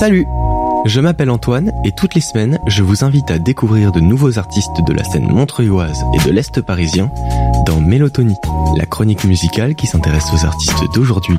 Salut 0.00 0.26
Je 0.86 0.98
m'appelle 0.98 1.28
Antoine 1.28 1.72
et 1.84 1.92
toutes 1.92 2.14
les 2.14 2.22
semaines, 2.22 2.58
je 2.66 2.82
vous 2.82 3.04
invite 3.04 3.30
à 3.30 3.38
découvrir 3.38 3.92
de 3.92 4.00
nouveaux 4.00 4.38
artistes 4.38 4.82
de 4.86 4.94
la 4.94 5.04
scène 5.04 5.30
montreuilloise 5.30 6.02
et 6.14 6.26
de 6.26 6.30
l'Est 6.30 6.62
parisien 6.62 7.10
dans 7.66 7.82
Mélotonie, 7.82 8.38
la 8.78 8.86
chronique 8.86 9.24
musicale 9.24 9.74
qui 9.74 9.86
s'intéresse 9.86 10.32
aux 10.32 10.46
artistes 10.46 10.84
d'aujourd'hui 10.94 11.36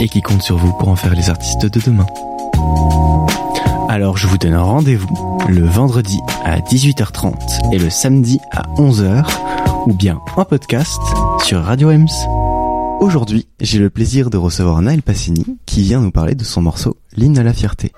et 0.00 0.08
qui 0.08 0.22
compte 0.22 0.42
sur 0.42 0.56
vous 0.56 0.72
pour 0.72 0.88
en 0.88 0.96
faire 0.96 1.14
les 1.14 1.30
artistes 1.30 1.66
de 1.66 1.80
demain. 1.80 2.06
Alors 3.88 4.16
je 4.16 4.26
vous 4.26 4.38
donne 4.38 4.56
rendez-vous 4.56 5.38
le 5.48 5.64
vendredi 5.64 6.18
à 6.44 6.58
18h30 6.58 7.72
et 7.72 7.78
le 7.78 7.90
samedi 7.90 8.40
à 8.50 8.64
11h 8.74 9.24
ou 9.86 9.94
bien 9.94 10.18
en 10.34 10.44
podcast 10.44 11.00
sur 11.44 11.62
Radio 11.62 11.92
Ems. 11.92 12.08
Aujourd'hui, 13.00 13.48
j'ai 13.60 13.78
le 13.78 13.88
plaisir 13.88 14.28
de 14.28 14.36
recevoir 14.36 14.82
Naël 14.82 15.00
Passini 15.00 15.56
qui 15.64 15.80
vient 15.80 16.00
nous 16.00 16.10
parler 16.10 16.34
de 16.34 16.44
son 16.44 16.60
morceau 16.60 16.98
L'hymne 17.16 17.38
à 17.38 17.42
la 17.42 17.54
fierté. 17.54 17.92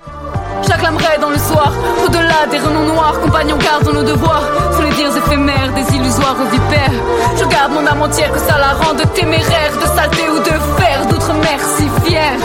J'acclamerai 0.65 1.19
dans 1.21 1.29
le 1.29 1.39
soir, 1.39 1.73
au-delà 2.07 2.47
des 2.49 2.59
renoms 2.61 2.87
noirs, 2.87 3.21
compagnons 3.21 3.59
gardons 3.59 3.95
nos 3.95 4.05
devoirs, 4.05 4.45
sous 4.77 4.83
les 4.83 4.95
dires 4.95 5.17
éphémères 5.17 5.75
des 5.75 5.97
illusoires 5.97 6.37
vipères. 6.53 6.93
Je 7.37 7.45
garde 7.51 7.73
mon 7.73 7.85
âme 7.85 8.01
entière, 8.01 8.31
que 8.31 8.39
ça 8.39 8.57
la 8.59 8.75
rende 8.75 9.03
téméraire, 9.13 9.73
de 9.75 9.87
saleté 9.87 10.23
ou 10.31 10.39
de 10.39 10.81
fer, 10.81 11.07
d'outre-mer 11.09 11.59
si 11.77 12.09
fière. 12.09 12.39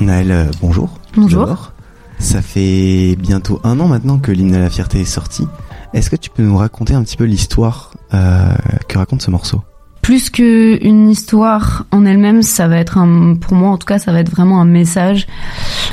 Naël, 0.00 0.32
euh, 0.32 0.50
bonjour. 0.60 0.98
Bonjour. 1.14 1.42
D'abord. 1.42 1.72
Ça 2.18 2.42
fait 2.42 3.14
bientôt 3.16 3.60
un 3.62 3.78
an 3.78 3.86
maintenant 3.86 4.18
que 4.18 4.32
l'hymne 4.32 4.56
à 4.56 4.58
la 4.58 4.68
fierté 4.68 5.02
est 5.02 5.04
sorti. 5.04 5.46
Est-ce 5.94 6.10
que 6.10 6.16
tu 6.16 6.28
peux 6.28 6.42
nous 6.42 6.56
raconter 6.56 6.94
un 6.94 7.04
petit 7.04 7.16
peu 7.16 7.24
l'histoire 7.24 7.92
euh, 8.14 8.52
que 8.88 8.98
raconte 8.98 9.22
ce 9.22 9.30
morceau? 9.30 9.62
Plus 10.06 10.30
qu'une 10.30 11.10
histoire 11.10 11.84
en 11.90 12.06
elle-même, 12.06 12.40
ça 12.42 12.68
va 12.68 12.78
être 12.78 12.96
un, 12.96 13.34
pour 13.34 13.54
moi 13.54 13.70
en 13.70 13.76
tout 13.76 13.86
cas, 13.88 13.98
ça 13.98 14.12
va 14.12 14.20
être 14.20 14.30
vraiment 14.30 14.60
un 14.60 14.64
message, 14.64 15.26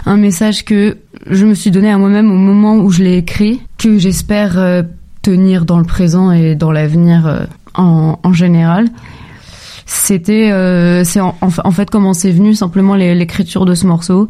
un 0.06 0.18
message 0.18 0.66
que 0.66 0.98
je 1.32 1.48
me 1.48 1.56
suis 1.56 1.72
donné 1.72 1.90
à 1.90 1.98
moi-même 1.98 2.30
au 2.32 2.36
moment 2.38 2.76
où 2.76 2.92
je 2.92 3.02
l'ai 3.02 3.18
écrit, 3.18 3.62
que 3.80 3.98
j'espère 3.98 4.60
euh, 4.60 4.84
tenir 5.24 5.66
dans 5.66 5.80
le 5.80 5.84
présent 5.84 6.30
et 6.32 6.54
dans 6.54 6.72
l'avenir 6.72 7.26
euh, 7.26 7.40
en, 7.74 8.34
général. 8.34 8.88
C'était, 9.88 10.52
euh, 10.52 11.04
c'est 11.04 11.20
en, 11.20 11.36
en 11.42 11.50
fa- 11.50 11.64
en 11.66 11.72
fait 11.72 11.90
comment 11.90 12.14
c'est 12.14 12.30
venu 12.32 12.54
simplement 12.54 12.94
l'é- 12.94 13.16
l'écriture 13.16 13.66
de 13.66 13.74
ce 13.74 13.88
morceau. 13.88 14.30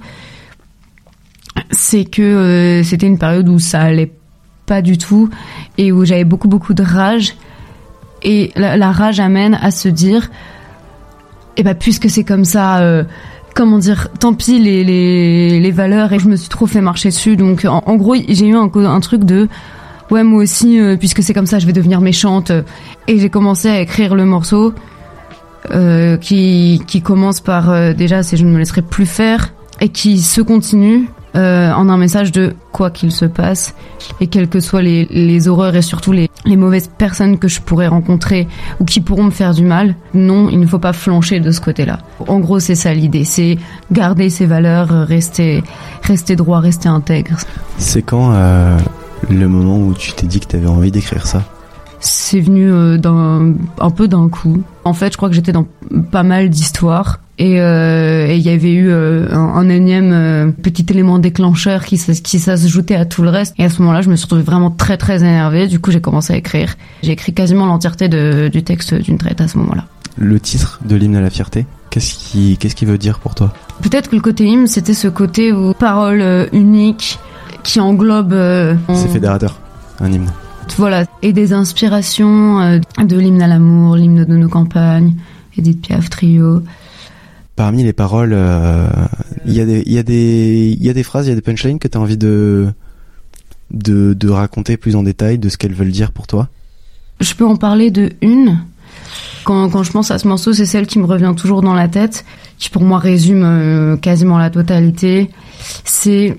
C'est 1.71 2.05
que 2.05 2.81
c'était 2.85 3.07
une 3.07 3.17
période 3.19 3.49
où 3.49 3.59
ça 3.59 3.81
allait 3.81 4.13
pas 4.65 4.81
du 4.81 4.97
tout 4.97 5.29
et 5.77 5.91
où 5.91 6.05
j'avais 6.05 6.23
beaucoup 6.23 6.47
beaucoup 6.47 6.73
de 6.73 6.83
rage 6.83 7.35
et 8.23 8.51
la, 8.55 8.91
rage 8.91 9.19
amène 9.19 9.57
à 9.61 9.71
se 9.71 9.89
dire 9.89 10.29
et 11.57 11.63
ben 11.63 11.75
puisque 11.75 12.09
c'est 12.09 12.23
comme 12.23 12.45
ça 12.45 12.79
euh, 12.79 13.03
comment 13.53 13.77
dire 13.77 14.07
tant 14.19 14.33
pis 14.33 14.59
les, 14.59 14.83
les, 14.83 15.59
les 15.59 15.71
valeurs 15.71 16.13
et 16.13 16.19
je 16.19 16.27
me 16.27 16.35
suis 16.35 16.49
trop 16.49 16.65
fait 16.65 16.81
marcher 16.81 17.09
dessus. 17.09 17.35
Donc 17.35 17.65
en, 17.65 17.95
gros 17.95 18.15
j'ai 18.15 18.47
eu 18.47 18.55
un, 18.55 18.69
un 18.73 18.99
truc 18.99 19.23
de 19.23 19.47
ouais 20.09 20.23
moi 20.23 20.41
aussi 20.41 20.79
euh, 20.79 20.97
puisque 20.97 21.21
c'est 21.21 21.33
comme 21.33 21.45
ça 21.45 21.59
je 21.59 21.65
vais 21.65 21.73
devenir 21.73 22.01
méchante. 22.01 22.51
Et 23.07 23.19
j'ai 23.19 23.29
commencé 23.29 23.69
à 23.69 23.79
écrire 23.81 24.15
le 24.15 24.25
morceau 24.25 24.73
euh, 25.71 26.17
qui, 26.17 26.81
qui 26.87 27.01
commence 27.01 27.41
par 27.41 27.93
déjà 27.93 28.23
c'est 28.23 28.37
je 28.37 28.45
ne 28.45 28.51
me 28.51 28.57
laisserai 28.57 28.81
plus 28.81 29.05
faire 29.05 29.53
et 29.81 29.89
qui 29.89 30.19
se 30.19 30.41
continue 30.41 31.07
euh, 31.35 31.71
en 31.71 31.89
un 31.89 31.97
message 31.97 32.31
de 32.31 32.55
quoi 32.71 32.91
qu'il 32.91 33.11
se 33.11 33.25
passe 33.25 33.75
et 34.19 34.27
quelles 34.27 34.49
que 34.49 34.59
soient 34.59 34.81
les, 34.81 35.05
les 35.05 35.47
horreurs 35.47 35.75
et 35.75 35.81
surtout 35.81 36.11
les, 36.11 36.29
les 36.45 36.55
mauvaises 36.57 36.89
personnes 36.97 37.37
que 37.39 37.47
je 37.47 37.61
pourrais 37.61 37.87
rencontrer 37.87 38.47
ou 38.79 38.85
qui 38.85 39.01
pourront 39.01 39.23
me 39.23 39.31
faire 39.31 39.53
du 39.53 39.63
mal, 39.63 39.95
non, 40.13 40.49
il 40.49 40.59
ne 40.59 40.67
faut 40.67 40.79
pas 40.79 40.93
flancher 40.93 41.39
de 41.39 41.51
ce 41.51 41.61
côté-là. 41.61 41.99
En 42.27 42.39
gros, 42.39 42.59
c'est 42.59 42.75
ça 42.75 42.93
l'idée, 42.93 43.23
c'est 43.23 43.57
garder 43.91 44.29
ses 44.29 44.45
valeurs, 44.45 44.89
rester, 45.07 45.63
rester 46.03 46.35
droit, 46.35 46.59
rester 46.59 46.89
intègre. 46.89 47.37
C'est 47.77 48.01
quand 48.01 48.33
euh, 48.33 48.77
le 49.29 49.47
moment 49.47 49.77
où 49.77 49.93
tu 49.93 50.13
t'es 50.13 50.27
dit 50.27 50.39
que 50.39 50.47
tu 50.47 50.55
avais 50.55 50.67
envie 50.67 50.91
d'écrire 50.91 51.25
ça? 51.27 51.43
C'est 52.05 52.41
venu 52.41 52.69
euh, 52.69 52.97
d'un, 52.97 53.53
un 53.79 53.89
peu 53.89 54.09
d'un 54.09 54.27
coup. 54.27 54.61
En 54.83 54.93
fait, 54.93 55.13
je 55.13 55.17
crois 55.17 55.29
que 55.29 55.35
j'étais 55.35 55.53
dans 55.53 55.65
pas 56.11 56.23
mal 56.23 56.49
d'histoires. 56.49 57.21
Et 57.39 57.61
euh, 57.61 58.31
il 58.31 58.41
y 58.41 58.49
avait 58.49 58.73
eu 58.73 58.89
euh, 58.89 59.27
un, 59.31 59.39
un 59.39 59.69
énième 59.69 60.11
euh, 60.11 60.51
petit 60.51 60.85
élément 60.89 61.17
déclencheur 61.17 61.85
qui, 61.85 61.97
qui 61.97 62.39
s'ajoutait 62.39 62.95
à 62.95 63.05
tout 63.05 63.23
le 63.23 63.29
reste. 63.29 63.55
Et 63.57 63.63
à 63.63 63.69
ce 63.69 63.81
moment-là, 63.81 64.01
je 64.01 64.09
me 64.09 64.15
suis 64.17 64.25
retrouvée 64.25 64.43
vraiment 64.43 64.69
très 64.69 64.97
très 64.97 65.21
énervée. 65.21 65.67
Du 65.67 65.79
coup, 65.79 65.91
j'ai 65.91 66.01
commencé 66.01 66.33
à 66.33 66.35
écrire. 66.35 66.75
J'ai 67.03 67.13
écrit 67.13 67.33
quasiment 67.33 67.65
l'entièreté 67.65 68.09
du 68.49 68.63
texte 68.63 68.93
d'une 68.93 69.17
traite 69.17 69.39
à 69.39 69.47
ce 69.47 69.57
moment-là. 69.59 69.85
Le 70.17 70.39
titre 70.39 70.79
de 70.85 70.95
l'hymne 70.95 71.15
à 71.15 71.21
la 71.21 71.31
fierté, 71.31 71.65
qu'est-ce 71.89 72.13
qui, 72.13 72.57
qu'est-ce 72.57 72.75
qui 72.75 72.85
veut 72.85 72.99
dire 72.99 73.17
pour 73.17 73.33
toi? 73.33 73.51
Peut-être 73.81 74.09
que 74.11 74.15
le 74.15 74.21
côté 74.21 74.45
hymne, 74.45 74.67
c'était 74.67 74.93
ce 74.93 75.07
côté 75.07 75.51
où 75.53 75.73
parole 75.73 76.21
euh, 76.21 76.45
unique 76.53 77.17
qui 77.63 77.79
englobe... 77.79 78.33
euh, 78.33 78.75
C'est 78.93 79.07
fédérateur, 79.07 79.59
un 80.01 80.11
hymne. 80.11 80.29
Voilà, 80.77 81.05
et 81.21 81.33
des 81.33 81.53
inspirations 81.53 82.59
euh, 82.59 82.79
de 83.03 83.17
l'hymne 83.17 83.41
à 83.41 83.47
l'amour, 83.47 83.95
l'hymne 83.95 84.25
de 84.25 84.35
nos 84.35 84.49
campagnes, 84.49 85.15
Edith 85.57 85.81
Piaf, 85.81 86.09
Trio. 86.09 86.63
Parmi 87.55 87.83
les 87.83 87.93
paroles, 87.93 88.33
euh, 88.33 88.87
il 89.45 89.53
y, 89.53 89.61
a 89.61 89.65
des- 89.65 89.83
y, 89.85 90.83
y 90.83 90.89
a 90.89 91.03
phrases, 91.03 91.27
il 91.27 91.29
y 91.29 91.31
a 91.33 91.35
des 91.35 91.41
punchlines 91.41 91.77
que 91.77 91.87
tu 91.87 91.97
as 91.97 92.01
envie 92.01 92.17
de, 92.17 92.73
de, 93.71 94.13
de 94.13 94.29
raconter 94.29 94.75
plus 94.77 94.95
en 94.95 95.03
détail 95.03 95.37
de 95.37 95.49
ce 95.49 95.57
qu'elles 95.57 95.73
veulent 95.73 95.91
dire 95.91 96.11
pour 96.11 96.25
toi? 96.25 96.49
Je 97.19 97.33
peux 97.35 97.45
en 97.45 97.55
parler 97.55 97.91
de 97.91 98.11
une. 98.21 98.59
Quand, 99.43 99.69
quand 99.69 99.83
je 99.83 99.91
pense 99.91 100.09
à 100.09 100.17
ce 100.17 100.27
morceau, 100.27 100.53
c'est 100.53 100.65
celle 100.65 100.87
qui 100.87 100.97
me 100.97 101.05
revient 101.05 101.33
toujours 101.37 101.61
dans 101.61 101.75
la 101.75 101.87
tête, 101.87 102.25
qui 102.57 102.69
pour 102.69 102.81
moi 102.81 102.97
résume 102.97 103.43
euh, 103.43 103.97
quasiment 103.97 104.39
la 104.39 104.49
totalité. 104.49 105.29
C'est 105.83 106.37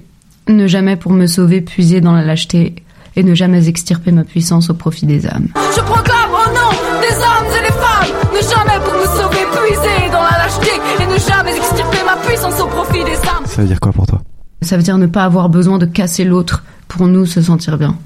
ne 0.49 0.67
jamais 0.67 0.97
pour 0.97 1.13
me 1.13 1.27
sauver 1.27 1.61
puiser 1.61 2.01
dans 2.01 2.13
la 2.13 2.25
lâcheté 2.25 2.75
et 3.17 3.23
ne 3.23 3.35
jamais 3.35 3.69
extirper 3.69 4.13
ma 4.13 4.25
puissance 4.25 4.71
au 4.71 4.75
profit 4.75 5.07
des 5.07 5.27
âmes. 5.27 5.49
Je 5.55 5.81
proclame 5.81 6.31
au 6.31 6.49
nom 6.51 6.71
des 7.01 7.15
hommes 7.15 7.51
et 7.59 7.67
des 7.67 7.73
femmes, 7.73 8.15
ne 8.33 8.41
jamais 8.41 8.85
pour 8.85 8.95
me 8.95 9.07
sauver 9.07 9.45
puiser 9.53 10.11
dans 10.11 10.23
la 10.23 10.39
lâcheté 10.39 10.71
et 11.01 11.07
ne 11.07 11.19
jamais 11.19 11.57
extirper 11.57 12.05
ma 12.05 12.17
puissance 12.17 12.61
au 12.61 12.67
profit 12.67 13.05
des 13.05 13.17
âmes. 13.29 13.47
Ça 13.47 13.63
veut 13.63 13.69
dire 13.69 13.81
quoi 13.81 13.93
pour 13.93 14.07
toi? 14.07 14.23
Ça 14.63 14.77
veut 14.77 14.83
dire 14.83 14.99
ne 14.99 15.07
pas 15.07 15.25
avoir 15.25 15.49
besoin 15.49 15.79
de 15.79 15.87
casser 15.87 16.25
l'autre 16.25 16.65
pour 16.89 17.07
nous 17.07 17.27
se 17.27 17.43
sentir 17.43 17.79
bien. 17.79 17.97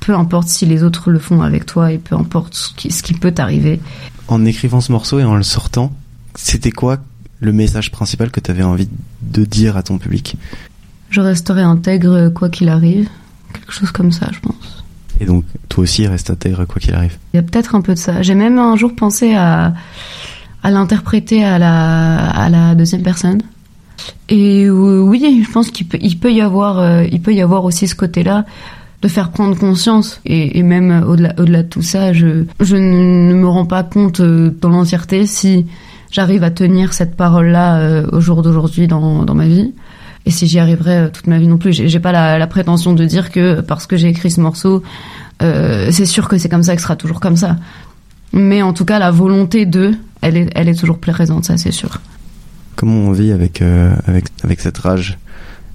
Peu 0.00 0.14
importe 0.14 0.48
si 0.48 0.64
les 0.64 0.82
autres 0.82 1.10
le 1.10 1.18
font 1.18 1.42
avec 1.42 1.66
toi 1.66 1.92
et 1.92 1.98
peu 1.98 2.14
importe 2.14 2.54
ce 2.54 2.72
qui, 2.74 2.90
ce 2.90 3.02
qui 3.02 3.12
peut 3.12 3.32
t'arriver. 3.32 3.80
En 4.28 4.44
écrivant 4.44 4.80
ce 4.80 4.92
morceau 4.92 5.18
et 5.18 5.24
en 5.24 5.36
le 5.36 5.42
sortant, 5.42 5.92
c'était 6.34 6.70
quoi 6.70 6.98
le 7.40 7.52
message 7.52 7.90
principal 7.90 8.30
que 8.30 8.40
tu 8.40 8.50
avais 8.50 8.62
envie 8.62 8.88
de 9.20 9.44
dire 9.44 9.76
à 9.76 9.82
ton 9.82 9.98
public? 9.98 10.36
Je 11.10 11.20
resterai 11.20 11.62
intègre 11.62 12.28
quoi 12.28 12.48
qu'il 12.48 12.68
arrive. 12.68 13.08
Quelque 13.70 13.78
chose 13.78 13.92
comme 13.92 14.10
ça, 14.10 14.26
je 14.32 14.40
pense. 14.40 14.84
Et 15.20 15.26
donc, 15.26 15.44
toi 15.68 15.84
aussi, 15.84 16.04
reste 16.08 16.28
intègre 16.28 16.64
quoi 16.64 16.80
qu'il 16.80 16.92
arrive. 16.92 17.16
Il 17.32 17.36
y 17.36 17.38
a 17.38 17.42
peut-être 17.42 17.76
un 17.76 17.82
peu 17.82 17.94
de 17.94 17.98
ça. 17.98 18.20
J'ai 18.20 18.34
même 18.34 18.58
un 18.58 18.74
jour 18.74 18.96
pensé 18.96 19.32
à, 19.36 19.74
à 20.64 20.70
l'interpréter 20.72 21.44
à 21.44 21.56
la, 21.56 22.18
à 22.18 22.48
la 22.48 22.74
deuxième 22.74 23.02
personne. 23.02 23.42
Et 24.28 24.64
euh, 24.64 25.00
oui, 25.00 25.44
je 25.46 25.52
pense 25.52 25.70
qu'il 25.70 25.86
peut, 25.86 25.98
il 26.00 26.18
peut 26.18 26.32
y 26.32 26.40
avoir, 26.40 26.80
euh, 26.80 27.04
il 27.12 27.22
peut 27.22 27.32
y 27.32 27.40
avoir 27.40 27.64
aussi 27.64 27.86
ce 27.86 27.94
côté-là 27.94 28.44
de 29.02 29.06
faire 29.08 29.30
prendre 29.30 29.56
conscience. 29.56 30.20
Et, 30.26 30.58
et 30.58 30.64
même 30.64 31.04
au-delà, 31.06 31.34
au-delà 31.38 31.62
de 31.62 31.68
tout 31.68 31.82
ça, 31.82 32.12
je, 32.12 32.46
je 32.58 32.74
ne 32.74 33.34
me 33.34 33.46
rends 33.46 33.66
pas 33.66 33.84
compte 33.84 34.18
euh, 34.18 34.50
dans 34.60 34.70
l'entièreté 34.70 35.26
si 35.26 35.64
j'arrive 36.10 36.42
à 36.42 36.50
tenir 36.50 36.92
cette 36.92 37.14
parole-là 37.14 37.78
euh, 37.78 38.06
au 38.10 38.20
jour 38.20 38.42
d'aujourd'hui 38.42 38.88
dans, 38.88 39.24
dans 39.24 39.34
ma 39.36 39.46
vie. 39.46 39.72
Et 40.26 40.30
si 40.30 40.46
j'y 40.46 40.58
arriverai 40.58 40.96
euh, 40.96 41.08
toute 41.08 41.26
ma 41.26 41.38
vie 41.38 41.48
non 41.48 41.58
plus, 41.58 41.72
j'ai, 41.72 42.00
pas 42.00 42.12
la, 42.12 42.38
la 42.38 42.46
prétention 42.46 42.92
de 42.92 43.04
dire 43.04 43.30
que 43.30 43.60
parce 43.60 43.86
que 43.86 43.96
j'ai 43.96 44.08
écrit 44.08 44.30
ce 44.30 44.40
morceau, 44.40 44.82
euh, 45.42 45.90
c'est 45.90 46.06
sûr 46.06 46.28
que 46.28 46.38
c'est 46.38 46.48
comme 46.48 46.62
ça 46.62 46.74
que 46.74 46.80
ce 46.80 46.84
sera 46.84 46.96
toujours 46.96 47.20
comme 47.20 47.36
ça. 47.36 47.56
Mais 48.32 48.62
en 48.62 48.72
tout 48.72 48.84
cas, 48.84 48.98
la 48.98 49.10
volonté 49.10 49.66
de, 49.66 49.94
elle 50.20 50.36
est, 50.36 50.50
elle 50.54 50.68
est 50.68 50.78
toujours 50.78 50.98
présente, 50.98 51.44
ça 51.44 51.56
c'est 51.56 51.72
sûr. 51.72 52.00
Comment 52.76 53.08
on 53.08 53.12
vit 53.12 53.32
avec, 53.32 53.62
euh, 53.62 53.94
avec, 54.06 54.26
avec 54.44 54.60
cette 54.60 54.78
rage, 54.78 55.18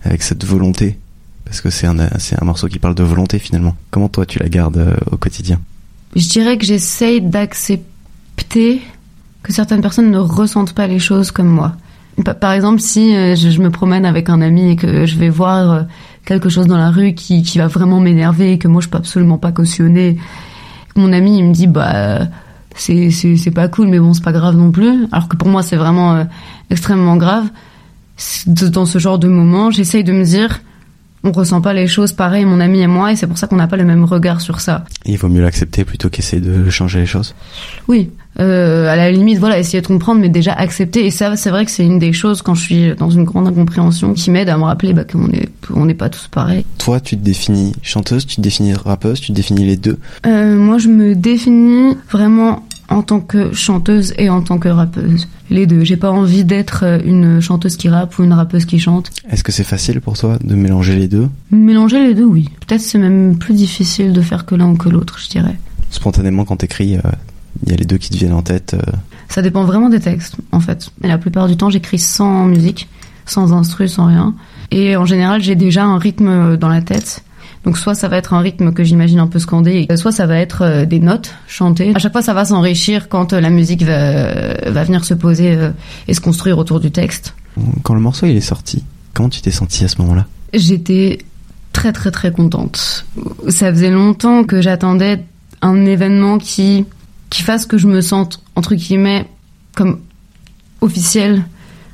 avec 0.04 0.22
cette 0.22 0.46
volonté? 0.46 0.98
Parce 1.44 1.62
que 1.62 1.70
c'est 1.70 1.88
un, 1.88 2.00
un 2.00 2.46
morceau 2.46 2.68
qui 2.68 2.80
parle 2.80 2.96
de 2.96 3.04
volonté 3.04 3.38
finalement. 3.40 3.76
Comment 3.92 4.10
toi 4.10 4.26
tu 4.26 4.40
la 4.40 4.50
gardes 4.50 4.78
euh, 4.78 4.96
au 5.12 5.18
quotidien? 5.18 5.60
Je 6.16 6.28
dirais 6.30 6.58
que 6.58 6.66
j'essaye 6.66 7.22
d'accepter 7.22 8.82
que 9.44 9.54
certaines 9.54 9.82
personnes 9.82 10.10
ne 10.10 10.18
ressentent 10.18 10.74
pas 10.74 10.88
les 10.88 11.00
choses 11.00 11.32
comme 11.32 11.48
moi. 11.48 11.76
Pa- 12.24 12.34
Par 12.34 12.54
exemple, 12.54 12.80
si 12.80 13.16
euh, 13.16 13.36
je, 13.36 13.62
me 13.62 13.70
promène 13.70 14.06
avec 14.06 14.30
un 14.30 14.42
ami 14.42 14.72
et 14.72 14.76
que 14.76 15.06
je 15.06 15.18
vais 15.18 15.30
voir 15.30 15.72
euh, 15.72 15.82
quelque 16.26 16.48
chose 16.50 16.66
dans 16.68 16.78
la 16.78 16.90
rue 16.90 17.14
qui, 17.14 17.44
qui 17.44 17.58
va 17.58 17.68
vraiment 17.68 18.00
m'énerver 18.00 18.54
et 18.54 18.58
que 18.58 18.68
moi 18.68 18.82
je 18.82 18.88
peux 18.88 18.98
absolument 18.98 19.38
pas 19.38 19.52
cautionner, 19.52 20.18
mon 20.96 21.12
ami 21.12 21.38
il 21.40 21.44
me 21.46 21.54
dit 21.54 21.68
bah 21.68 22.22
c'est 22.76 23.10
c'est 23.12 23.52
pas 23.52 23.68
cool 23.68 23.88
mais 23.88 24.00
bon 24.00 24.14
c'est 24.14 24.24
pas 24.24 24.32
grave 24.32 24.56
non 24.56 24.72
plus, 24.72 25.08
alors 25.12 25.28
que 25.28 25.36
pour 25.36 25.50
moi 25.50 25.62
c'est 25.62 25.76
vraiment 25.76 26.16
euh, 26.16 26.24
extrêmement 26.70 27.18
grave. 27.18 27.46
Dans 28.48 28.86
ce 28.86 28.98
genre 28.98 29.20
de 29.20 29.28
moment, 29.28 29.72
j'essaye 29.72 30.06
de 30.06 30.14
me 30.14 30.24
dire 30.24 30.62
on 31.26 31.32
ressent 31.32 31.62
pas 31.62 31.74
les 31.74 31.88
choses 31.88 32.14
pareil, 32.14 32.46
mon 32.46 32.60
ami 32.60 32.82
et 32.82 32.88
moi, 32.88 33.12
et 33.12 33.16
c'est 33.16 33.28
pour 33.28 33.38
ça 33.38 33.48
qu'on 33.48 33.56
n'a 33.56 33.68
pas 33.68 33.78
le 33.78 33.86
même 33.86 34.04
regard 34.04 34.42
sur 34.42 34.62
ça. 34.62 34.86
il 35.06 35.18
vaut 35.18 35.28
mieux 35.28 35.42
l'accepter 35.42 35.84
plutôt 35.84 36.10
qu'essayer 36.10 36.42
de 36.42 36.70
changer 36.70 37.00
les 37.00 37.06
choses. 37.06 37.36
Oui, 37.88 38.12
euh, 38.40 38.88
à 38.88 38.96
la 38.96 39.12
limite, 39.12 39.40
voilà, 39.40 39.58
essayer 39.60 39.82
de 39.82 39.88
comprendre, 39.88 40.22
mais 40.22 40.30
déjà 40.30 40.54
accepter. 40.54 41.06
Et 41.06 41.12
ça, 41.12 41.36
c'est 41.36 41.50
vrai 41.50 41.66
que 41.66 41.72
c'est 41.72 41.86
une 41.86 42.00
des 42.00 42.14
choses 42.14 42.42
quand 42.42 42.54
je 42.54 42.62
suis 42.62 42.96
dans 42.96 43.10
une 43.10 43.24
grande 43.24 43.48
incompréhension 43.48 44.14
qui 44.14 44.30
m'aide 44.32 44.50
à 44.50 44.58
me 44.58 44.64
rappeler 44.64 44.94
bah, 44.94 45.04
qu'on 45.04 45.30
est, 45.30 45.50
on 45.74 45.86
n'est 45.86 45.94
pas 45.94 46.10
tous 46.10 46.28
pareils. 46.28 46.66
Toi, 46.78 47.00
tu 47.00 47.18
te 47.18 47.24
définis 47.24 47.74
chanteuse, 47.82 48.26
tu 48.26 48.36
te 48.36 48.42
définis 48.42 48.74
rappeuse, 48.74 49.22
tu 49.22 49.28
te 49.28 49.34
définis 49.34 49.66
les 49.66 49.78
deux. 49.78 49.98
Euh, 50.26 50.56
moi, 50.56 50.78
je 50.78 50.90
me 50.90 51.16
définis 51.16 51.96
vraiment 52.12 52.64
en 52.90 53.02
tant 53.02 53.20
que 53.20 53.54
chanteuse 53.54 54.14
et 54.18 54.30
en 54.30 54.42
tant 54.42 54.58
que 54.58 54.70
rappeuse. 54.70 55.28
Les 55.50 55.66
deux. 55.66 55.84
J'ai 55.84 55.98
pas 55.98 56.12
envie 56.12 56.44
d'être 56.44 56.84
euh, 56.84 57.00
une 57.04 57.42
chanteuse 57.42 57.78
qui 57.78 57.90
rappe 57.90 58.18
ou 58.18 58.24
une 58.24 58.34
rappeuse 58.34 58.66
qui 58.66 58.80
chante. 58.80 59.12
Est-ce 59.30 59.44
que 59.44 59.52
c'est 59.52 59.64
facile 59.64 60.02
pour 60.02 60.18
toi 60.18 60.38
de 60.44 60.56
mélanger 60.56 60.96
les 60.96 61.08
deux? 61.08 61.30
Mélanger 61.52 62.08
les 62.08 62.14
deux, 62.14 62.26
oui. 62.26 62.50
Peut-être 62.66 62.82
c'est 62.82 62.98
même 62.98 63.38
plus 63.38 63.54
difficile 63.54 64.14
de 64.14 64.22
faire 64.22 64.46
que 64.46 64.56
l'un 64.56 64.70
ou 64.70 64.78
que 64.78 64.90
l'autre, 64.90 65.20
je 65.20 65.30
dirais. 65.30 65.58
Spontanément, 65.90 66.46
quand 66.46 66.58
t'écris, 66.58 66.90
il 66.90 66.98
euh, 66.98 67.12
y 67.68 67.74
a 67.74 67.76
les 67.76 67.86
deux 67.86 67.98
qui 67.98 68.10
te 68.10 68.18
viennent 68.18 68.34
en 68.34 68.42
tête. 68.42 68.76
Euh. 68.76 68.92
Ça 69.30 69.42
dépend 69.42 69.66
vraiment 69.66 69.90
des 69.90 70.00
textes, 70.00 70.36
en 70.52 70.60
fait. 70.60 70.90
Et 71.04 71.08
la 71.08 71.18
plupart 71.18 71.48
du 71.48 71.58
temps, 71.58 71.70
j'écris 71.70 72.00
sans 72.00 72.46
musique, 72.46 72.90
sans 73.26 73.54
instru, 73.54 73.88
sans 73.88 74.06
rien. 74.06 74.36
Et 74.72 74.96
en 74.96 75.06
général, 75.06 75.42
j'ai 75.42 75.56
déjà 75.56 75.86
un 75.86 75.98
rythme 75.98 76.58
dans 76.58 76.70
la 76.70 76.82
tête 76.82 77.25
donc 77.66 77.80
soit 77.80 77.96
ça 77.96 78.08
va 78.08 78.18
être 78.18 78.34
un 78.34 78.40
rythme 78.40 78.72
que 78.72 78.84
j'imagine 78.84 79.20
un 79.20 79.28
peu 79.28 79.40
scandé, 79.40 79.88
soit 79.96 80.12
ça 80.12 80.28
va 80.28 80.38
être 80.38 80.62
euh, 80.62 80.86
des 80.86 81.00
notes 81.00 81.34
chantées. 81.48 81.94
À 81.96 82.00
chaque 82.00 82.12
fois, 82.12 82.22
ça 82.22 82.36
va 82.36 82.46
s'enrichir 82.46 83.10
quand 83.10 83.34
euh, 83.34 83.42
la 83.42 83.50
musique 83.50 83.82
va, 83.82 84.54
va 84.70 84.84
venir 84.84 85.04
se 85.04 85.16
poser 85.16 85.56
euh, 85.56 85.72
et 86.08 86.14
se 86.14 86.22
construire 86.22 86.60
autour 86.60 86.80
du 86.80 86.92
texte. 86.92 87.34
Quand 87.82 87.96
le 87.96 88.00
morceau 88.00 88.28
il 88.28 88.38
est 88.38 88.42
sorti, 88.42 88.84
comment 89.14 89.30
tu 89.30 89.42
t'es 89.42 89.52
sentie 89.52 89.84
à 89.84 89.88
ce 89.88 90.00
moment-là? 90.02 90.28
J'étais 90.54 91.20
très 91.74 91.92
très 91.92 92.12
très 92.12 92.32
contente. 92.32 93.06
Ça 93.50 93.72
faisait 93.72 93.90
longtemps 93.90 94.44
que 94.44 94.62
j'attendais 94.62 95.24
un 95.62 95.86
événement 95.86 96.38
qui 96.38 96.86
qui 97.32 97.42
fasse 97.42 97.66
que 97.66 97.78
je 97.78 97.88
me 97.88 98.02
sente 98.02 98.44
entre 98.56 98.76
guillemets 98.76 99.26
comme 99.74 100.00
officielle 100.82 101.44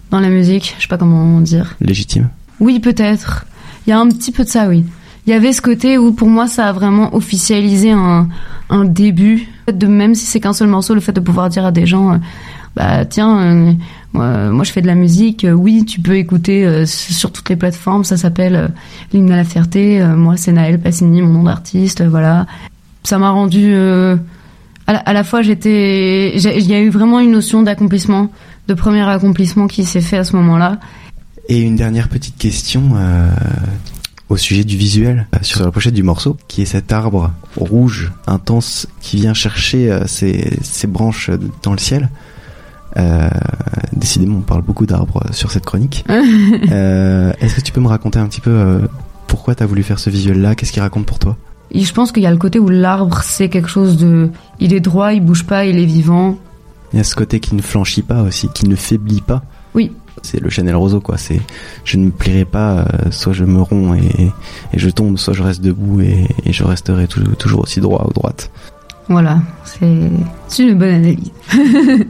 dans 0.09 0.19
la 0.19 0.29
musique. 0.29 0.75
Je 0.77 0.83
sais 0.83 0.89
pas 0.89 0.97
comment 0.97 1.39
dire. 1.39 1.75
Légitime? 1.79 2.29
Oui, 2.59 2.79
peut-être. 2.79 3.45
Il 3.87 3.91
y 3.91 3.93
a 3.93 3.99
un 3.99 4.09
petit 4.09 4.31
peu 4.31 4.43
de 4.43 4.49
ça, 4.49 4.67
oui 4.67 4.83
il 5.27 5.29
y 5.29 5.33
avait 5.33 5.53
ce 5.53 5.61
côté 5.61 5.97
où 5.97 6.13
pour 6.13 6.27
moi 6.27 6.47
ça 6.47 6.67
a 6.67 6.71
vraiment 6.71 7.15
officialisé 7.15 7.91
un, 7.91 8.27
un 8.69 8.85
début. 8.85 9.47
De 9.71 9.85
même 9.85 10.15
si 10.15 10.25
c'est 10.25 10.39
qu'un 10.39 10.53
seul 10.53 10.67
morceau 10.67 10.95
le 10.95 11.01
fait 11.01 11.11
de 11.11 11.19
pouvoir 11.19 11.49
dire 11.49 11.65
à 11.65 11.71
des 11.71 11.85
gens 11.85 12.13
euh, 12.13 12.17
bah 12.75 13.05
tiens 13.05 13.39
euh, 13.39 13.73
moi, 14.13 14.63
je 14.63 14.71
fais 14.71 14.81
de 14.81 14.87
la 14.87 14.95
musique 14.95 15.45
euh, 15.45 15.51
oui 15.51 15.85
tu 15.85 16.01
peux 16.01 16.17
écouter 16.17 16.85
sur 16.85 17.31
toutes 17.31 17.49
les 17.49 17.55
plateformes. 17.55 18.03
Ça 18.03 18.17
s'appelle 18.17 18.71
l'hymne 19.13 19.31
à 19.31 19.35
la 19.35 19.43
fierté. 19.43 20.03
Moi 20.03 20.37
c'est 20.37 20.51
Naël 20.51 20.79
Passini 20.79 21.21
mon 21.21 21.29
nom 21.29 21.43
d'artiste 21.43 22.01
voilà. 22.03 22.47
Ça 23.03 23.17
m'a 23.17 23.29
rendu 23.29 23.75
à, 24.87 25.13
la, 25.13 25.23
fois 25.23 25.41
j'étais 25.41 26.35
il 26.35 26.67
y 26.67 26.73
a 26.73 26.79
eu 26.79 26.89
vraiment 26.89 27.19
une 27.19 27.31
notion 27.31 27.61
d'accomplissement 27.61 28.31
de 28.67 28.73
premier 28.73 29.01
accomplissement 29.01 29.67
qui 29.67 29.83
s'est 29.83 30.01
fait 30.01 30.17
à 30.17 30.23
ce 30.23 30.35
moment-là. 30.35 30.79
Et 31.49 31.61
une 31.61 31.75
dernière 31.75 32.09
petite 32.09 32.37
question 32.37 32.91
au 34.31 34.37
sujet 34.37 34.63
du 34.63 34.77
visuel 34.77 35.27
euh, 35.35 35.39
sur 35.41 35.61
la 35.63 35.71
pochette 35.71 35.93
du 35.93 36.03
morceau, 36.03 36.37
qui 36.47 36.61
est 36.61 36.65
cet 36.65 36.93
arbre 36.93 37.31
rouge 37.57 38.13
intense 38.27 38.87
qui 39.01 39.17
vient 39.17 39.33
chercher 39.33 39.91
euh, 39.91 40.07
ses, 40.07 40.57
ses 40.61 40.87
branches 40.87 41.29
dans 41.63 41.73
le 41.73 41.77
ciel. 41.77 42.09
Euh, 42.97 43.29
décidément, 43.93 44.37
on 44.37 44.41
parle 44.41 44.61
beaucoup 44.61 44.85
d'arbres 44.85 45.23
sur 45.31 45.51
cette 45.51 45.65
chronique. 45.65 46.05
euh, 46.09 47.33
Est-ce 47.41 47.55
que 47.55 47.61
tu 47.61 47.71
peux 47.71 47.81
me 47.81 47.87
raconter 47.87 48.19
un 48.19 48.27
petit 48.27 48.41
peu 48.41 48.51
euh, 48.51 48.79
pourquoi 49.27 49.53
tu 49.53 49.63
as 49.63 49.65
voulu 49.65 49.83
faire 49.83 49.99
ce 49.99 50.09
visuel-là? 50.09 50.55
Qu'est-ce 50.55 50.71
qu'il 50.71 50.81
raconte 50.81 51.05
pour 51.05 51.19
toi? 51.19 51.37
Et 51.71 51.81
Je 51.81 51.93
pense 51.93 52.11
qu'il 52.11 52.23
y 52.23 52.27
a 52.27 52.31
le 52.31 52.37
côté 52.37 52.59
où 52.59 52.69
l'arbre, 52.69 53.21
c'est 53.23 53.49
quelque 53.49 53.69
chose 53.69 53.97
de... 53.97 54.29
Il 54.59 54.73
est 54.73 54.81
droit, 54.81 55.13
il 55.13 55.23
bouge 55.23 55.45
pas, 55.45 55.65
il 55.65 55.77
est 55.77 55.85
vivant. 55.85 56.37
Il 56.93 56.97
y 56.97 56.99
a 56.99 57.03
ce 57.03 57.15
côté 57.15 57.39
qui 57.39 57.55
ne 57.55 57.61
flanchit 57.61 58.01
pas 58.01 58.21
aussi, 58.23 58.49
qui 58.49 58.67
ne 58.67 58.75
faiblit 58.75 59.21
pas. 59.21 59.43
Oui, 59.73 59.93
c'est 60.21 60.39
le 60.39 60.49
Chanel 60.49 60.75
Roseau 60.75 60.99
quoi. 60.99 61.17
C'est 61.17 61.41
je 61.83 61.97
ne 61.97 62.05
me 62.05 62.11
plairai 62.11 62.45
pas 62.45 62.79
euh, 62.79 63.11
soit 63.11 63.33
je 63.33 63.45
me 63.45 63.61
romps 63.61 63.95
et, 63.95 64.31
et, 64.73 64.79
je 64.79 64.89
tombe 64.89 65.17
soit 65.17 65.33
je 65.33 65.43
reste 65.43 65.61
debout 65.61 66.01
et, 66.01 66.27
et 66.45 66.51
je 66.53 66.63
resterai 66.63 67.07
toujours 67.07 67.61
aussi 67.61 67.79
droit 67.79 68.05
ou 68.07 68.13
droite 68.13 68.51
voilà. 69.11 69.39
C'est 69.65 70.09
une 70.59 70.77
bonne 70.77 70.89
analyse 70.89 71.31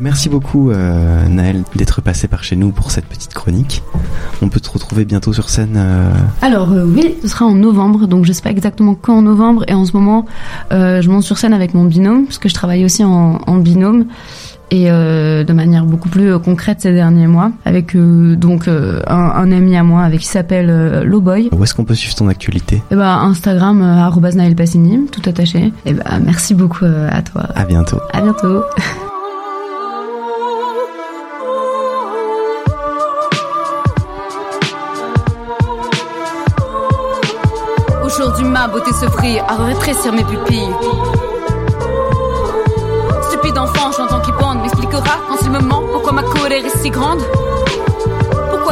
merci 0.00 0.28
beaucoup 0.28 0.70
euh, 0.70 1.28
Naël 1.28 1.62
d'être 1.74 2.00
passé 2.00 2.28
par 2.28 2.44
chez 2.44 2.56
nous 2.56 2.70
pour 2.70 2.90
cette 2.90 3.06
petite 3.06 3.34
chronique 3.34 3.82
on 4.42 4.48
peut 4.48 4.60
te 4.60 4.70
retrouver 4.70 5.04
bientôt 5.04 5.32
sur 5.32 5.48
scène 5.48 5.74
euh... 5.76 6.12
alors 6.42 6.72
euh, 6.72 6.84
oui 6.84 7.16
ce 7.22 7.28
sera 7.28 7.46
en 7.46 7.54
novembre 7.54 8.06
donc 8.06 8.24
je 8.24 8.32
sais 8.32 8.42
pas 8.42 8.50
exactement 8.50 8.94
quand 8.94 9.18
en 9.18 9.22
novembre 9.22 9.64
et 9.68 9.74
en 9.74 9.84
ce 9.84 9.92
moment 9.92 10.26
je 10.70 11.08
monte 11.08 11.22
sur 11.22 11.38
scène 11.38 11.52
avec 11.52 11.74
mon 11.74 11.84
binôme 11.84 12.24
parce 12.24 12.38
que 12.38 12.48
je 12.48 12.54
travaille 12.54 12.84
aussi 12.84 13.04
en, 13.04 13.40
en 13.46 13.56
binôme 13.56 14.06
et 14.70 14.90
euh, 14.90 15.44
de 15.44 15.52
manière 15.52 15.84
beaucoup 15.84 16.08
plus 16.08 16.38
concrète 16.38 16.80
ces 16.80 16.92
derniers 16.92 17.26
mois 17.26 17.50
avec 17.64 17.94
euh, 17.94 18.36
donc 18.36 18.68
euh, 18.68 19.00
un, 19.06 19.16
un, 19.16 19.52
ami 19.52 19.76
à 19.76 19.82
moi 19.82 20.02
avec 20.02 20.20
qui 20.20 20.26
s'appelle 20.26 21.02
Lowboy. 21.04 21.48
Où 21.52 21.62
est-ce 21.62 21.74
qu'on 21.74 21.84
peut 21.84 21.94
suivre 21.94 22.14
ton 22.14 22.28
actualité? 22.28 22.82
Ben, 22.90 23.02
Instagram 23.02 23.82
euh, 23.82 24.54
Passini, 24.54 25.06
tout 25.10 25.28
attaché. 25.28 25.58
Et 25.58 25.72
eh 25.86 25.92
ben, 25.94 26.04
merci 26.24 26.39
beaucoup 26.54 26.84
à 26.84 27.22
toi. 27.22 27.42
À 27.54 27.64
bientôt. 27.64 28.00
À 28.12 28.20
bientôt. 28.20 28.64
Aujourd'hui 38.04 38.44
ma 38.44 38.66
beauté 38.68 38.92
se 38.92 39.06
frie 39.06 39.38
à 39.38 39.54
rétrécir 39.64 40.12
mes 40.12 40.24
pupilles 40.24 40.74
d'enfant, 43.52 43.90
j'entends 43.96 44.20
qui 44.20 44.32
bande, 44.32 44.60
m'expliquera 44.60 45.18
quand 45.28 45.36
il 45.42 45.50
me 45.50 45.60
ment 45.60 45.82
pourquoi 45.92 46.12
ma 46.12 46.22
colère 46.22 46.64
est 46.64 46.78
si 46.78 46.90
grande. 46.90 47.20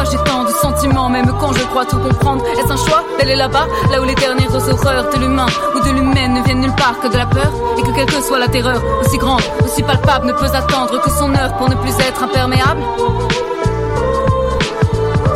J'ai 0.05 0.17
tant 0.19 0.45
de 0.45 0.51
sentiments, 0.51 1.09
même 1.09 1.29
quand 1.39 1.51
je 1.51 1.63
crois 1.65 1.85
tout 1.85 1.97
comprendre. 1.97 2.43
Est-ce 2.45 2.71
un 2.71 2.77
choix 2.77 3.03
d'aller 3.19 3.35
là-bas, 3.35 3.67
là 3.91 4.01
où 4.01 4.05
les 4.05 4.15
dernières 4.15 4.55
horreurs 4.55 5.09
de 5.13 5.19
l'humain 5.19 5.45
ou 5.75 5.79
de 5.79 5.89
l'humaine 5.89 6.35
ne 6.35 6.41
viennent 6.41 6.61
nulle 6.61 6.75
part 6.75 6.99
que 7.01 7.07
de 7.07 7.17
la 7.17 7.25
peur? 7.25 7.51
Et 7.77 7.81
que 7.81 7.91
quelle 7.91 8.05
que 8.05 8.21
soit 8.21 8.39
la 8.39 8.47
terreur, 8.47 8.81
aussi 9.01 9.17
grande, 9.17 9.41
aussi 9.63 9.83
palpable, 9.83 10.27
ne 10.27 10.33
peut 10.33 10.45
attendre 10.53 11.01
que 11.01 11.09
son 11.09 11.33
heure 11.35 11.53
pour 11.57 11.69
ne 11.69 11.75
plus 11.75 11.91
être 11.99 12.23
imperméable? 12.23 12.81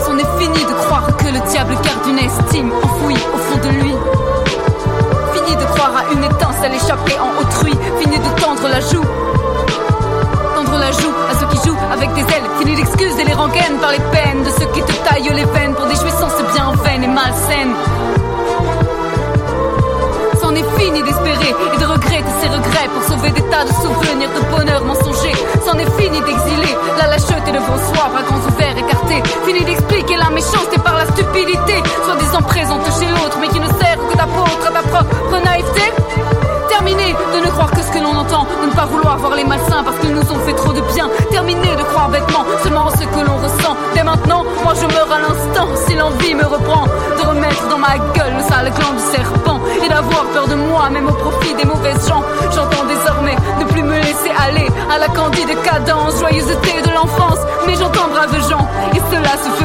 C'en 0.06 0.18
est 0.18 0.40
fini 0.40 0.60
de 0.64 0.74
croire 0.86 1.08
que 1.18 1.26
le 1.26 1.50
diable 1.50 1.76
garde 1.84 2.08
une 2.08 2.20
estime 2.20 2.72
enfouie 2.72 3.18
au 3.34 3.38
fond 3.38 3.58
de 3.58 3.70
lui. 3.70 3.94
Fini 5.34 5.56
de 5.58 5.66
croire 5.76 5.92
à 5.98 6.14
une 6.14 6.24
étincelle 6.24 6.74
échappée 6.74 7.18
en 7.20 7.42
autrui, 7.42 7.74
fini 8.00 8.18
de 8.18 8.42
tendre 8.42 8.70
la 8.70 8.80
joue 8.80 9.04
la 10.84 10.92
joue 10.92 11.14
à 11.30 11.40
jouent 11.40 11.53
avec 11.94 12.12
des 12.14 12.22
ailes. 12.22 12.50
Fini 12.60 12.76
d'excuses 12.76 13.20
et 13.20 13.24
les 13.24 13.34
rengaines 13.34 13.78
par 13.80 13.92
les 13.92 14.02
peines 14.12 14.44
de 14.44 14.50
ceux 14.50 14.66
qui 14.74 14.82
te 14.82 14.94
taillent 15.08 15.34
les 15.34 15.46
veines 15.46 15.76
pour 15.76 15.86
des 15.86 15.96
jouissances 15.96 16.42
bien 16.54 16.72
vaines 16.84 17.04
et 17.04 17.08
malsaines. 17.08 17.76
C'en 20.42 20.56
est 20.56 20.70
fini 20.78 21.04
d'espérer 21.04 21.54
et 21.74 21.78
de 21.78 21.86
regretter 21.86 22.34
ses 22.42 22.50
regrets 22.50 22.90
pour 22.94 23.04
sauver 23.04 23.30
des 23.32 23.44
tas 23.44 23.66
de 23.66 23.74
souvenirs 23.74 24.30
de 24.34 24.58
bonheur 24.58 24.84
mensonger. 24.86 25.34
C'en 25.66 25.78
est 25.78 25.92
fini 26.02 26.20
d'exiler 26.22 26.74
la 26.98 27.08
lâcheté 27.08 27.52
de 27.52 27.60
bonsoir, 27.60 28.10
bras 28.10 28.24
grands 28.24 28.46
ouverts 28.50 28.78
écartés. 28.78 29.22
Fini 29.46 29.64
d'expliquer 29.64 30.18
la 30.18 30.30
méchanceté 30.32 30.78
par 30.84 30.98
la 30.98 31.06
stupidité, 31.06 31.76
soi-disant 32.06 32.42
présente 32.42 32.86
chez 33.00 33.08
l'autre, 33.08 33.38
mais 33.40 33.50
qui 33.50 33.60
ne 33.60 33.68
sert 33.68 33.98
que 34.10 34.18
d'apôtre 34.18 34.66
à 34.68 34.72
ta 34.72 34.82
propre 34.82 35.46
naïveté 35.46 35.94
terminé 36.84 37.16
de 37.34 37.46
ne 37.46 37.52
croire 37.52 37.72
que 37.72 37.82
ce 37.82 37.92
que 37.92 38.00
l'on 38.00 38.16
entend, 38.18 38.46
de 38.62 38.66
ne 38.68 38.76
pas 38.76 38.86
vouloir 38.86 39.18
voir 39.18 39.36
les 39.36 39.46
malsains 39.46 39.84
parce 39.84 39.98
qu'ils 40.00 40.14
nous 40.14 40.32
ont 40.32 40.40
fait 40.46 40.54
trop 40.54 40.74
de 40.74 40.82
bien. 40.94 41.08
Terminé 41.32 41.73
bêtement 42.10 42.46
seulement 42.64 42.90
ce 42.90 43.04
que 43.04 43.26
l'on 43.26 43.38
ressent. 43.38 43.76
Dès 43.94 44.04
maintenant, 44.04 44.44
moi 44.64 44.74
je 44.80 44.86
meurs 44.88 45.12
à 45.12 45.20
l'instant 45.20 45.68
si 45.88 45.96
l'envie 45.96 46.36
me 46.36 46.46
reprend 46.46 46.86
de 46.86 47.28
remettre 47.28 47.68
dans 47.70 47.78
ma 47.78 47.98
gueule 48.14 48.34
le 48.38 48.44
sale 48.44 48.72
clan 48.74 48.92
du 48.94 49.04
serpent 49.16 49.60
et 49.84 49.90
d'avoir 49.90 50.24
peur 50.34 50.48
de 50.48 50.56
moi, 50.56 50.90
même 50.90 51.08
au 51.08 51.14
profit 51.14 51.54
des 51.56 51.66
mauvaises 51.66 52.08
gens. 52.08 52.24
J'entends 52.54 52.86
désormais 52.86 53.36
ne 53.60 53.66
plus 53.66 53.84
me 53.84 53.98
laisser 53.98 54.32
aller 54.46 54.68
à 54.94 54.98
la 54.98 55.08
candide 55.08 55.50
cadence, 55.64 56.20
joyeuseté 56.20 56.82
de 56.82 56.94
l'enfance. 56.94 57.40
Mais 57.66 57.76
j'entends 57.76 58.10
braves 58.10 58.50
gens 58.50 58.68
et 58.94 59.02
cela 59.12 59.32
se 59.38 59.50
faisant, 59.50 59.63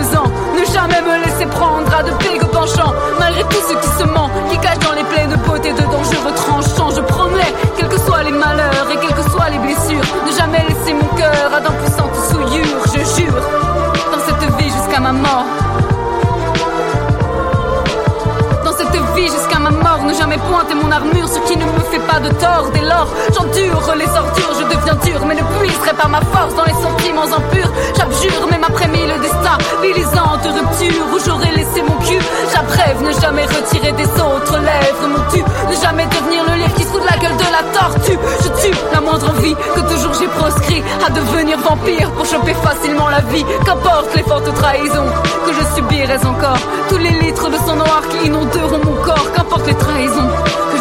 et 20.71 20.75
mon 20.75 20.91
armure, 20.91 21.29
ce 21.29 21.41
qui 21.41 21.57
ne 21.57 21.65
me 21.65 21.81
fait 21.91 22.01
pas 22.01 22.21
de 22.21 22.29
tort. 22.35 22.71
Dès 22.73 22.81
lors, 22.81 23.09
j'endure 23.35 23.95
les 23.97 24.09
ordures, 24.09 24.55
je 24.59 24.65
deviens 24.65 24.95
dur, 25.05 25.27
mais 25.27 25.35
ne 25.35 25.43
puiserai 25.59 25.95
pas 25.95 26.09
ma 26.09 26.21
force 26.21 26.55
dans 26.55 26.65
les 26.65 26.73
sentiments 26.73 27.27
impurs. 27.27 27.73
J'abjure, 27.97 28.47
même 28.51 28.65
après 28.65 28.89
mille 28.89 29.13
destins, 29.21 29.59
bilisant 29.83 30.37
de 30.45 30.49
rupture 30.49 31.05
où 31.13 31.19
j'aurais 31.25 31.53
laissé 31.53 31.83
mon 31.83 31.97
cul. 32.07 32.21
J'apprève, 32.53 33.03
ne 33.03 33.13
jamais 33.21 33.47
retirer 33.47 33.93
des 33.93 34.09
autres 34.21 34.59
lèvres 34.59 35.09
mon 35.09 35.23
cul, 35.31 35.45
ne 35.71 35.77
jamais 35.81 36.07
devenir 36.07 36.45
le 36.49 36.55
lire 36.57 36.75
qui 36.75 36.85
se 36.85 36.99
la 36.99 37.17
gueule 37.19 37.37
de 37.37 37.49
la 37.51 37.63
tortue. 37.73 38.19
Je 38.43 38.49
tue 38.63 38.77
la 38.93 39.01
moindre 39.01 39.31
envie 39.31 39.55
que 39.55 39.81
toujours 39.81 40.15
j'ai 40.15 40.29
proscrit 40.29 40.83
à 41.07 41.11
devenir 41.11 41.59
vampire 41.59 42.11
pour 42.13 42.27
choper 42.27 42.55
facilement 42.55 43.09
la 43.09 43.21
vie. 43.21 43.45
Qu'importe 43.65 44.15
les 44.15 44.23
fortes 44.23 44.53
trahisons 44.55 45.11
que 45.47 45.53
je 45.53 45.75
subirais 45.77 46.25
encore, 46.27 46.59
tous 46.89 46.99
les 46.99 47.11
litres 47.11 47.49
de 47.49 47.57
sang 47.57 47.77
noir 47.77 48.03
qui 48.11 48.27
inonderont 48.27 48.81
mon 48.85 48.97
corps, 49.03 49.33
qu'importe 49.35 49.67
les 49.67 49.75
trahisons 49.75 50.29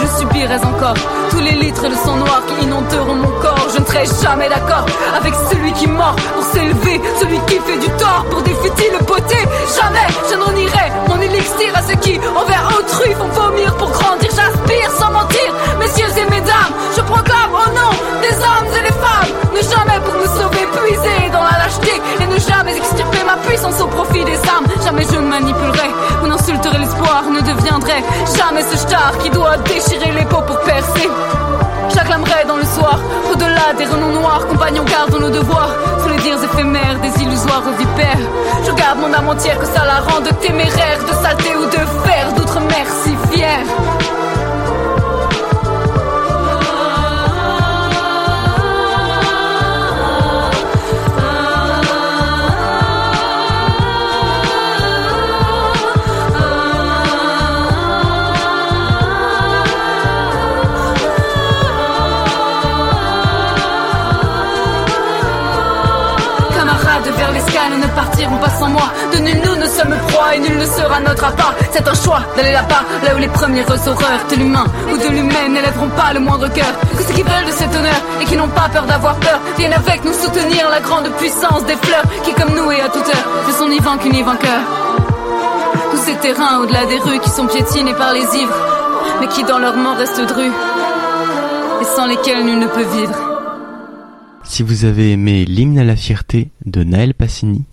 je 0.08 0.20
subirai 0.20 0.56
encore. 0.64 0.96
Tous 1.30 1.40
les 1.40 1.52
litres 1.52 1.88
de 1.90 1.96
sang 1.96 2.16
noir 2.16 2.42
qui 2.48 2.66
inonderont 2.66 3.16
mon 3.16 3.32
corps. 3.42 3.68
Je 3.74 3.80
ne 3.82 3.86
serai 3.86 4.06
jamais 4.24 4.50
d'accord 4.50 4.86
avec 5.16 5.34
celui 5.50 5.72
qui 5.74 5.88
mord 5.88 6.16
pour 6.34 6.44
s'élever. 6.44 7.02
Celui 7.20 7.40
qui 7.48 7.60
fait 7.60 7.78
du 7.78 7.90
tort 7.98 8.26
pour 8.30 8.42
des 8.42 8.56
futiles 8.56 8.98
beautés. 9.06 9.46
Jamais 9.76 10.08
je 10.30 10.36
n'en 10.36 10.54
irai 10.56 10.92
mon 11.10 11.20
élixir 11.22 11.72
à 11.76 11.82
ceux 11.82 11.96
qui, 11.96 12.20
envers 12.36 12.70
autrui, 12.80 13.14
font 13.14 13.28
vomir 13.28 13.76
pour 13.78 13.90
grandir. 13.92 14.30
J'aspire 14.36 14.92
sans 15.00 15.12
mentir, 15.12 15.50
messieurs 15.80 16.14
et 16.18 16.30
mesdames. 16.30 16.74
Je 16.96 17.02
proclame 17.02 17.52
au 17.52 17.70
nom 17.72 17.92
des 18.22 18.36
hommes 18.36 18.72
et 18.78 18.84
des 18.88 18.96
femmes. 19.04 19.32
Ne 19.54 19.62
jamais 19.62 20.00
pour 20.06 20.14
me 20.16 20.28
sauver, 20.28 20.66
puiser 20.76 21.30
dans 21.32 21.44
la 21.44 21.58
lâcheté. 21.64 21.94
Et 22.22 22.28
ne 22.28 22.40
jamais 22.40 22.78
extirper 22.78 23.24
ma 23.26 23.38
puissance 23.48 23.80
au 23.82 23.88
profit 23.88 24.24
des 24.24 24.40
âmes. 24.48 24.68
Jamais 24.84 25.06
je 25.12 25.18
ne 25.18 25.28
manipulerai 25.28 25.90
l'espoir. 26.78 27.24
Ne 27.32 27.42
deviendrai 27.42 28.04
jamais 28.38 28.64
ce 28.64 28.78
star 28.78 29.18
qui 29.20 29.30
doit 29.30 29.58
déchirer 29.58 30.12
les 30.12 30.26
peaux 30.26 30.42
pour 30.42 30.60
percer. 30.62 31.10
J'acclamerai 31.94 32.46
dans 32.48 32.58
le 32.58 32.66
soir, 32.66 33.00
au-delà 33.32 33.74
des 33.78 33.86
renoms 33.86 34.14
noirs, 34.14 34.46
compagnons 34.48 34.84
gardons 34.84 35.20
nos 35.20 35.30
devoirs, 35.30 35.74
sous 36.02 36.10
les 36.10 36.18
dires 36.18 36.44
éphémères 36.44 37.00
des 37.00 37.24
illusoires 37.24 37.64
vipères. 37.78 38.26
Je 38.66 38.72
garde 38.74 39.00
mon 39.00 39.14
âme 39.14 39.30
entière, 39.30 39.58
que 39.58 39.66
ça 39.66 39.86
la 39.86 40.00
rende 40.02 40.30
téméraire, 40.42 41.00
de 41.08 41.14
saleté 41.24 41.56
ou 41.56 41.66
de 41.66 42.08
fer, 42.08 42.34
d'outre-mer 42.36 42.86
si 43.04 43.16
fière. 43.32 44.07
Vers 67.18 67.32
l'escale 67.32 67.74
ne 67.80 67.88
partiront 67.88 68.38
pas 68.38 68.50
sans 68.50 68.70
moi. 68.70 68.88
De 69.14 69.18
nul 69.20 69.42
nous 69.46 69.56
ne 69.56 69.66
sommes 69.66 69.96
proies 70.08 70.36
et 70.36 70.40
nul 70.40 70.58
ne 70.58 70.66
sera 70.66 71.00
notre 71.00 71.26
appât. 71.26 71.54
C'est 71.72 71.88
un 71.88 71.94
choix 71.94 72.22
d'aller 72.36 72.54
là-bas, 72.54 72.84
là 73.04 73.16
où 73.16 73.18
les 73.18 73.28
premières 73.28 73.70
horreurs 73.70 74.24
de 74.30 74.36
l'humain 74.36 74.66
ou 74.92 74.98
de 74.98 75.08
l'humaine 75.10 75.54
n'élèveront 75.54 75.90
pas 75.90 76.14
le 76.14 76.20
moindre 76.20 76.48
cœur. 76.54 76.74
Que 76.98 77.04
ceux 77.04 77.14
qui 77.14 77.24
veulent 77.24 77.46
de 77.46 77.52
cet 77.52 77.76
honneur 77.76 78.02
et 78.22 78.26
qui 78.26 78.36
n'ont 78.38 78.48
pas 78.48 78.70
peur 78.72 78.86
d'avoir 78.86 79.16
peur 79.16 79.40
viennent 79.58 79.74
avec 79.74 80.04
nous 80.06 80.14
soutenir 80.14 80.70
la 80.70 80.80
grande 80.80 81.10
puissance 81.18 81.66
des 81.66 81.76
fleurs 81.76 82.04
qui, 82.24 82.34
comme 82.34 82.54
nous 82.56 82.72
et 82.72 82.82
à 82.82 82.90
toute 82.90 83.08
heure, 83.08 83.28
ne 83.48 83.54
sont 83.54 83.68
ni 83.68 83.80
vaincus 83.80 84.12
ni 84.12 84.22
vainqueurs. 84.22 84.66
Tous 85.92 85.98
ces 85.98 86.16
terrains 86.16 86.60
au-delà 86.62 86.86
des 86.86 87.00
rues 87.00 87.20
qui 87.20 87.30
sont 87.30 87.48
piétinés 87.48 87.94
par 87.94 88.14
les 88.14 88.26
ivres, 88.36 88.58
mais 89.20 89.28
qui 89.28 89.44
dans 89.44 89.60
leur 89.60 89.76
mort 89.76 89.98
restent 89.98 90.22
drus 90.22 90.52
et 91.82 91.86
sans 91.96 92.06
lesquels 92.06 92.44
nul 92.44 92.60
ne 92.60 92.68
peut 92.68 92.84
vivre. 92.84 93.27
Si 94.50 94.64
vous 94.64 94.86
avez 94.86 95.12
aimé 95.12 95.44
l'hymne 95.46 95.78
à 95.78 95.84
la 95.84 95.98
fierté 95.98 96.50
de 96.66 96.82
Naël 96.84 97.14
Passini, 97.14 97.66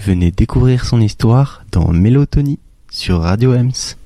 venez 0.00 0.32
découvrir 0.32 0.84
son 0.86 1.00
histoire 1.00 1.62
dans 1.70 1.92
Mélotonie 1.92 2.58
sur 2.90 3.20
Radio 3.20 3.52
Ems. 3.52 3.96